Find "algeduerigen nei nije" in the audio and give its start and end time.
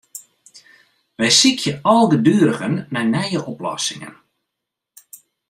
1.93-3.39